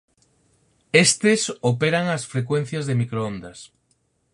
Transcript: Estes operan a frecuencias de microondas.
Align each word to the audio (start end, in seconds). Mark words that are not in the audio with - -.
Estes 1.05 1.41
operan 1.71 2.05
a 2.07 2.17
frecuencias 2.33 2.83
de 2.87 2.95
microondas. 3.01 3.59